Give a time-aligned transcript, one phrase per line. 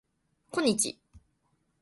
[0.51, 0.97] こんにち